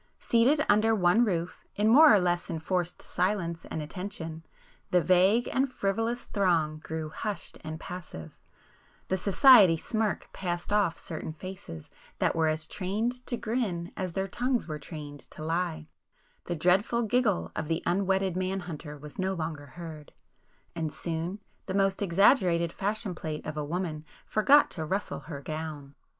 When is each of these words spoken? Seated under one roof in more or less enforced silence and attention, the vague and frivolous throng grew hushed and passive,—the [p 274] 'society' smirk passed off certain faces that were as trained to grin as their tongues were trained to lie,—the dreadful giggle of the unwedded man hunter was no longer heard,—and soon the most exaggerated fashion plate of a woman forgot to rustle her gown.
Seated 0.17 0.65
under 0.67 0.95
one 0.95 1.23
roof 1.23 1.63
in 1.75 1.87
more 1.87 2.11
or 2.11 2.17
less 2.17 2.49
enforced 2.49 3.03
silence 3.03 3.65
and 3.65 3.83
attention, 3.83 4.43
the 4.89 4.99
vague 4.99 5.47
and 5.49 5.71
frivolous 5.71 6.25
throng 6.25 6.79
grew 6.79 7.09
hushed 7.09 7.59
and 7.63 7.79
passive,—the 7.79 9.15
[p 9.15 9.15
274] 9.15 9.17
'society' 9.17 9.77
smirk 9.77 10.27
passed 10.33 10.73
off 10.73 10.97
certain 10.97 11.31
faces 11.33 11.91
that 12.17 12.35
were 12.35 12.47
as 12.47 12.65
trained 12.65 13.23
to 13.27 13.37
grin 13.37 13.91
as 13.95 14.13
their 14.13 14.27
tongues 14.27 14.67
were 14.67 14.79
trained 14.79 15.19
to 15.29 15.43
lie,—the 15.45 16.55
dreadful 16.55 17.03
giggle 17.03 17.51
of 17.55 17.67
the 17.67 17.83
unwedded 17.85 18.35
man 18.35 18.61
hunter 18.61 18.97
was 18.97 19.19
no 19.19 19.35
longer 19.35 19.67
heard,—and 19.67 20.91
soon 20.91 21.39
the 21.67 21.75
most 21.75 22.01
exaggerated 22.01 22.71
fashion 22.73 23.13
plate 23.13 23.45
of 23.45 23.55
a 23.55 23.63
woman 23.63 24.03
forgot 24.25 24.71
to 24.71 24.83
rustle 24.83 25.19
her 25.19 25.41
gown. 25.41 25.93